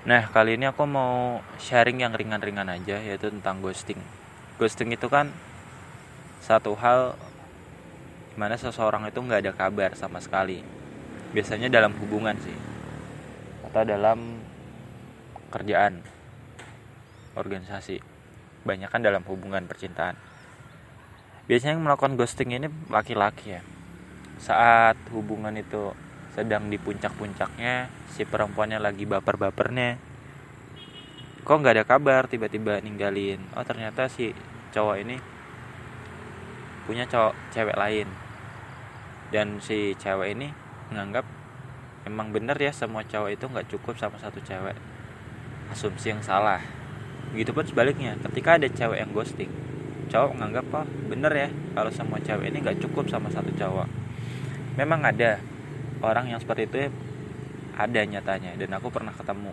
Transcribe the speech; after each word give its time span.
Nah, 0.00 0.32
kali 0.32 0.56
ini 0.56 0.64
aku 0.64 0.88
mau 0.88 1.44
sharing 1.60 2.00
yang 2.00 2.16
ringan-ringan 2.16 2.72
aja, 2.72 2.96
yaitu 3.04 3.28
tentang 3.28 3.60
ghosting. 3.60 4.00
Ghosting 4.56 4.96
itu 4.96 5.12
kan 5.12 5.28
satu 6.40 6.72
hal 6.72 7.20
di 8.32 8.36
mana 8.40 8.56
seseorang 8.56 9.04
itu 9.04 9.20
nggak 9.20 9.44
ada 9.44 9.52
kabar 9.52 9.92
sama 9.92 10.16
sekali. 10.24 10.64
Biasanya 11.36 11.68
dalam 11.68 11.92
hubungan 12.00 12.32
sih, 12.40 12.56
atau 13.68 13.84
dalam 13.84 14.40
kerjaan, 15.52 16.00
organisasi. 17.36 18.00
Banyak 18.64 18.88
kan 18.88 19.04
dalam 19.04 19.20
hubungan 19.28 19.68
percintaan. 19.68 20.16
Biasanya 21.44 21.76
yang 21.76 21.84
melakukan 21.84 22.16
ghosting 22.16 22.56
ini 22.56 22.72
laki-laki 22.88 23.60
ya. 23.60 23.62
Saat 24.40 24.96
hubungan 25.12 25.52
itu 25.60 25.92
sedang 26.34 26.70
di 26.70 26.78
puncak-puncaknya 26.78 27.90
si 28.10 28.22
perempuannya 28.26 28.78
lagi 28.78 29.04
baper-bapernya. 29.06 29.98
Kok 31.42 31.56
nggak 31.60 31.74
ada 31.80 31.84
kabar 31.86 32.22
tiba-tiba 32.30 32.78
ninggalin? 32.84 33.40
Oh 33.56 33.64
ternyata 33.66 34.06
si 34.06 34.36
cowok 34.70 34.96
ini 35.02 35.16
punya 36.86 37.06
cowok 37.06 37.34
cewek 37.54 37.76
lain. 37.76 38.08
Dan 39.30 39.62
si 39.62 39.94
cewek 39.98 40.34
ini 40.34 40.50
menganggap 40.90 41.26
emang 42.06 42.34
bener 42.34 42.58
ya 42.58 42.74
semua 42.74 43.06
cowok 43.06 43.30
itu 43.30 43.44
nggak 43.46 43.66
cukup 43.70 43.94
sama 43.98 44.18
satu 44.18 44.38
cewek. 44.42 44.78
Asumsi 45.70 46.14
yang 46.14 46.22
salah. 46.22 46.62
Begitu 47.30 47.54
pun 47.54 47.62
sebaliknya 47.62 48.18
ketika 48.18 48.58
ada 48.58 48.66
cewek 48.66 48.98
yang 48.98 49.10
ghosting 49.14 49.50
cowok 50.10 50.34
menganggap 50.34 50.66
oh 50.74 50.86
bener 51.06 51.32
ya 51.32 51.48
kalau 51.78 51.90
semua 51.94 52.18
cewek 52.18 52.50
ini 52.50 52.58
nggak 52.66 52.82
cukup 52.82 53.06
sama 53.06 53.30
satu 53.30 53.54
cowok. 53.54 53.86
Memang 54.74 55.06
ada 55.06 55.38
orang 56.00 56.32
yang 56.32 56.40
seperti 56.40 56.68
itu 56.68 56.76
ya 56.86 56.90
ada 57.80 58.00
nyatanya 58.04 58.56
dan 58.60 58.70
aku 58.76 58.92
pernah 58.92 59.12
ketemu 59.14 59.52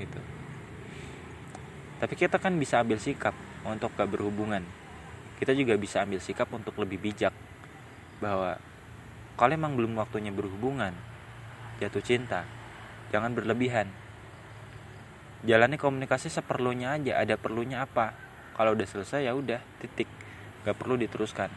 gitu. 0.00 0.20
Tapi 2.02 2.14
kita 2.18 2.40
kan 2.40 2.56
bisa 2.56 2.80
ambil 2.82 2.98
sikap 2.98 3.36
untuk 3.62 3.94
gak 3.94 4.10
berhubungan 4.10 4.64
kita 5.42 5.58
juga 5.58 5.74
bisa 5.74 6.06
ambil 6.06 6.22
sikap 6.22 6.46
untuk 6.54 6.78
lebih 6.78 7.02
bijak 7.02 7.34
bahwa 8.22 8.62
kalau 9.34 9.50
emang 9.50 9.74
belum 9.74 9.98
waktunya 9.98 10.30
berhubungan 10.30 10.94
jatuh 11.82 11.98
cinta 11.98 12.46
jangan 13.10 13.34
berlebihan. 13.34 13.90
Jalani 15.42 15.74
komunikasi 15.74 16.30
seperlunya 16.30 16.94
aja 16.94 17.18
ada 17.18 17.34
perlunya 17.34 17.82
apa? 17.82 18.14
Kalau 18.54 18.78
udah 18.78 18.86
selesai 18.86 19.26
ya 19.26 19.34
udah 19.34 19.58
titik. 19.82 20.06
Gak 20.62 20.78
perlu 20.78 20.94
diteruskan 20.94 21.50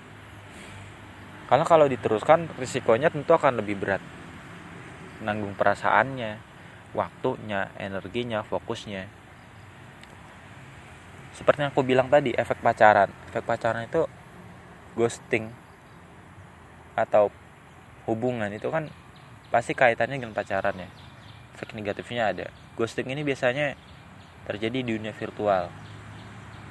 karena 1.45 1.65
kalau 1.65 1.85
diteruskan 1.85 2.49
risikonya 2.57 3.13
tentu 3.13 3.37
akan 3.37 3.61
lebih 3.61 3.77
berat. 3.77 4.01
Nanggung 5.21 5.53
perasaannya 5.53 6.41
waktunya 6.97 7.69
energinya 7.77 8.41
fokusnya. 8.41 9.05
Seperti 11.37 11.67
yang 11.67 11.71
aku 11.75 11.85
bilang 11.85 12.09
tadi 12.09 12.33
efek 12.33 12.65
pacaran. 12.65 13.13
Efek 13.29 13.45
pacaran 13.45 13.85
itu 13.85 14.09
ghosting 14.97 15.53
atau 16.97 17.29
hubungan. 18.09 18.49
Itu 18.49 18.73
kan 18.73 18.89
pasti 19.53 19.77
kaitannya 19.77 20.17
dengan 20.17 20.33
pacaran 20.33 20.73
ya. 20.73 20.89
Efek 21.53 21.77
negatifnya 21.77 22.33
ada. 22.33 22.49
Ghosting 22.73 23.13
ini 23.13 23.21
biasanya 23.21 23.77
terjadi 24.49 24.81
di 24.81 24.97
dunia 24.97 25.13
virtual. 25.13 25.69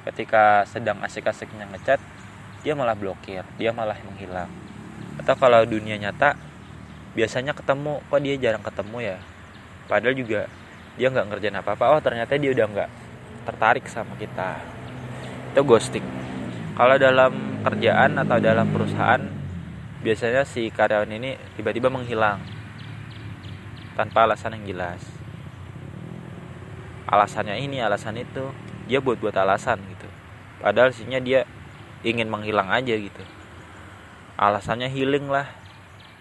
Ketika 0.03 0.67
sedang 0.67 0.99
asik-asiknya 0.99 1.65
ngechat 1.71 1.97
dia 2.65 2.73
malah 2.73 2.97
blokir 2.97 3.45
dia 3.61 3.69
malah 3.69 3.95
menghilang 4.01 4.49
atau 5.21 5.35
kalau 5.37 5.63
dunia 5.63 5.95
nyata 5.95 6.35
biasanya 7.15 7.55
ketemu 7.55 8.03
kok 8.11 8.19
dia 8.19 8.35
jarang 8.35 8.63
ketemu 8.63 8.97
ya? 9.15 9.17
Padahal 9.87 10.15
juga 10.15 10.41
dia 10.99 11.07
nggak 11.07 11.27
ngerjain 11.31 11.55
apa 11.55 11.71
apa 11.75 11.85
oh 11.95 12.01
ternyata 12.03 12.35
dia 12.35 12.51
udah 12.51 12.67
nggak 12.67 12.89
tertarik 13.47 13.85
sama 13.87 14.13
kita. 14.19 14.59
Itu 15.55 15.63
ghosting. 15.63 16.03
Kalau 16.75 16.99
dalam 16.99 17.63
kerjaan 17.63 18.19
atau 18.19 18.37
dalam 18.43 18.67
perusahaan 18.67 19.23
biasanya 20.03 20.43
si 20.43 20.67
karyawan 20.67 21.09
ini 21.15 21.39
tiba-tiba 21.55 21.87
menghilang. 21.87 22.43
Tanpa 23.95 24.27
alasan 24.27 24.59
yang 24.59 24.75
jelas. 24.75 24.99
Alasannya 27.07 27.63
ini 27.63 27.79
alasan 27.79 28.19
itu. 28.19 28.51
Dia 28.91 28.99
buat 28.99 29.15
buat 29.23 29.31
alasan 29.39 29.79
gitu. 29.87 30.09
Padahal 30.59 30.91
sihnya 30.91 31.23
dia 31.23 31.47
ingin 32.05 32.29
menghilang 32.29 32.69
aja 32.69 32.93
gitu. 32.93 33.23
Alasannya 34.37 34.93
healing 34.93 35.25
lah 35.25 35.49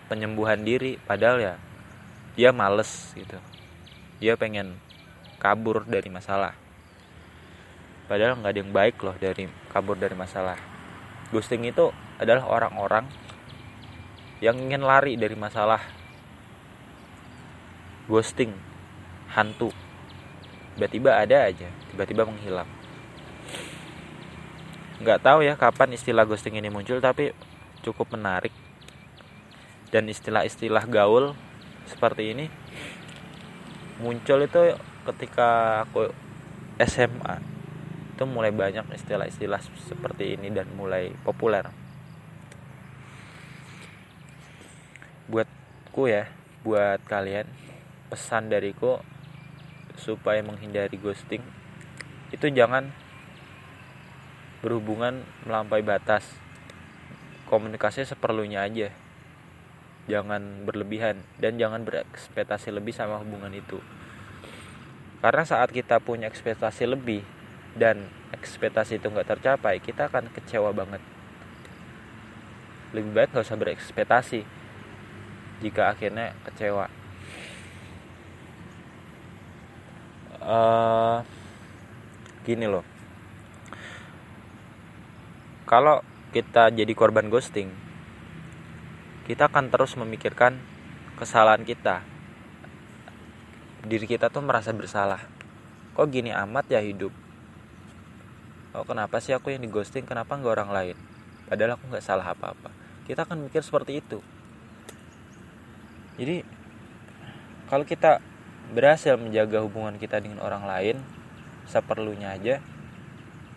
penyembuhan 0.08 0.64
diri. 0.64 0.96
Padahal 0.96 1.38
ya 1.38 1.54
dia 2.34 2.50
males 2.56 3.12
gitu. 3.12 3.36
Dia 4.18 4.40
pengen 4.40 4.80
kabur 5.36 5.84
dari 5.84 6.08
masalah. 6.08 6.56
Padahal 8.08 8.40
nggak 8.40 8.52
ada 8.56 8.60
yang 8.64 8.72
baik 8.72 8.96
loh 9.04 9.16
dari 9.20 9.44
kabur 9.68 10.00
dari 10.00 10.16
masalah. 10.16 10.56
Ghosting 11.28 11.68
itu 11.68 11.92
adalah 12.16 12.48
orang-orang 12.48 13.04
yang 14.40 14.56
ingin 14.56 14.80
lari 14.80 15.20
dari 15.20 15.36
masalah. 15.36 15.84
Ghosting 18.08 18.56
hantu. 19.36 19.68
Tiba-tiba 20.74 21.20
ada 21.20 21.46
aja 21.46 21.70
tiba-tiba 21.92 22.26
menghilang 22.26 22.66
nggak 25.02 25.22
tahu 25.26 25.42
ya 25.42 25.58
kapan 25.58 25.96
istilah 25.96 26.28
ghosting 26.28 26.54
ini 26.54 26.70
muncul 26.70 27.02
tapi 27.02 27.34
cukup 27.82 28.14
menarik. 28.14 28.54
Dan 29.90 30.10
istilah-istilah 30.10 30.90
gaul 30.90 31.38
seperti 31.86 32.34
ini 32.34 32.46
muncul 34.02 34.42
itu 34.42 34.74
ketika 35.06 35.82
aku 35.86 36.10
SMA 36.82 37.38
itu 38.14 38.24
mulai 38.26 38.50
banyak 38.54 38.86
istilah-istilah 38.94 39.58
seperti 39.86 40.38
ini 40.38 40.50
dan 40.50 40.70
mulai 40.74 41.10
populer. 41.22 41.66
Buatku 45.30 46.10
ya 46.10 46.30
buat 46.62 47.02
kalian 47.06 47.46
pesan 48.10 48.50
dariku 48.50 49.02
supaya 49.98 50.42
menghindari 50.42 50.98
ghosting 50.98 51.42
itu 52.34 52.46
jangan 52.50 52.90
berhubungan 54.64 55.20
melampaui 55.44 55.84
batas. 55.84 56.24
Komunikasi 57.44 58.08
seperlunya 58.08 58.64
aja. 58.64 58.88
Jangan 60.08 60.64
berlebihan 60.64 61.20
dan 61.36 61.60
jangan 61.60 61.84
berekspektasi 61.84 62.72
lebih 62.72 62.96
sama 62.96 63.20
hubungan 63.20 63.52
itu. 63.52 63.76
Karena 65.20 65.44
saat 65.44 65.68
kita 65.68 66.00
punya 66.00 66.28
ekspektasi 66.32 66.88
lebih 66.88 67.20
dan 67.76 68.08
ekspektasi 68.32 68.96
itu 69.00 69.12
nggak 69.12 69.36
tercapai 69.36 69.84
kita 69.84 70.08
akan 70.08 70.32
kecewa 70.32 70.72
banget. 70.72 71.04
Lebih 72.96 73.12
baik 73.12 73.28
nggak 73.36 73.44
usah 73.44 73.60
berekspektasi 73.60 74.40
jika 75.60 75.92
akhirnya 75.92 76.32
kecewa. 76.48 76.88
Uh, 80.44 81.24
gini 82.44 82.68
loh 82.68 82.93
kalau 85.74 86.06
kita 86.30 86.70
jadi 86.70 86.94
korban 86.94 87.26
ghosting 87.26 87.66
kita 89.26 89.50
akan 89.50 89.74
terus 89.74 89.98
memikirkan 89.98 90.54
kesalahan 91.18 91.66
kita. 91.66 92.06
Diri 93.82 94.06
kita 94.06 94.30
tuh 94.30 94.46
merasa 94.46 94.70
bersalah. 94.70 95.18
Kok 95.98 96.06
gini 96.14 96.30
amat 96.30 96.70
ya 96.70 96.78
hidup? 96.78 97.10
Oh 98.70 98.86
kenapa 98.86 99.18
sih 99.18 99.34
aku 99.34 99.50
yang 99.50 99.66
di 99.66 99.70
ghosting 99.72 100.06
kenapa 100.06 100.38
nggak 100.38 100.54
orang 100.62 100.70
lain? 100.70 100.96
Padahal 101.50 101.74
aku 101.74 101.90
nggak 101.90 102.06
salah 102.06 102.30
apa-apa. 102.30 102.70
Kita 103.10 103.26
akan 103.26 103.50
mikir 103.50 103.66
seperti 103.66 103.98
itu. 103.98 104.22
Jadi 106.22 106.46
kalau 107.66 107.82
kita 107.82 108.22
berhasil 108.70 109.18
menjaga 109.18 109.58
hubungan 109.58 109.98
kita 109.98 110.22
dengan 110.22 110.38
orang 110.38 110.70
lain 110.70 111.02
seperlunya 111.66 112.38
aja 112.38 112.62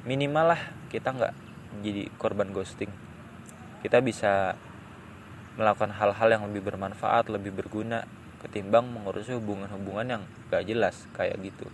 minimal 0.02 0.58
lah 0.58 0.62
kita 0.90 1.14
nggak 1.14 1.47
jadi 1.82 2.10
korban 2.18 2.50
ghosting. 2.54 2.90
Kita 3.82 4.02
bisa 4.02 4.58
melakukan 5.58 5.94
hal-hal 5.98 6.30
yang 6.30 6.44
lebih 6.46 6.70
bermanfaat 6.70 7.34
lebih 7.34 7.50
berguna 7.50 8.06
ketimbang 8.46 8.86
mengurusi 8.86 9.34
hubungan-hubungan 9.34 10.06
yang 10.06 10.24
gak 10.54 10.70
jelas 10.70 11.10
kayak 11.18 11.42
gitu 11.42 11.66